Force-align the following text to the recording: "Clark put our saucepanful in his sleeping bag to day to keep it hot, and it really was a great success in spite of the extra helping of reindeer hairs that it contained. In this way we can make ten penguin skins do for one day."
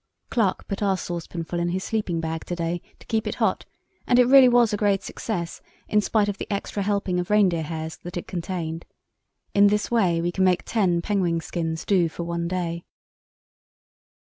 "Clark 0.31 0.67
put 0.67 0.81
our 0.81 0.95
saucepanful 0.97 1.59
in 1.59 1.69
his 1.69 1.83
sleeping 1.83 2.19
bag 2.19 2.43
to 2.45 2.55
day 2.55 2.81
to 2.97 3.05
keep 3.05 3.27
it 3.27 3.35
hot, 3.35 3.67
and 4.07 4.17
it 4.17 4.25
really 4.25 4.49
was 4.49 4.73
a 4.73 4.75
great 4.75 5.03
success 5.03 5.61
in 5.87 6.01
spite 6.01 6.27
of 6.27 6.39
the 6.39 6.51
extra 6.51 6.81
helping 6.81 7.19
of 7.19 7.29
reindeer 7.29 7.61
hairs 7.61 7.97
that 7.97 8.17
it 8.17 8.25
contained. 8.25 8.83
In 9.53 9.67
this 9.67 9.91
way 9.91 10.19
we 10.19 10.31
can 10.31 10.43
make 10.43 10.63
ten 10.65 11.03
penguin 11.03 11.39
skins 11.39 11.85
do 11.85 12.09
for 12.09 12.23
one 12.23 12.47
day." 12.47 12.83